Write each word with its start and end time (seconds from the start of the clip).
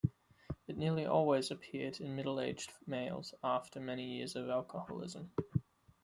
It 0.67 0.79
nearly 0.79 1.05
always 1.05 1.51
appears 1.51 1.99
in 1.99 2.15
middle-aged 2.15 2.73
males 2.87 3.35
after 3.43 3.79
many 3.79 4.15
years 4.17 4.35
of 4.35 4.49
alcoholism. 4.49 5.31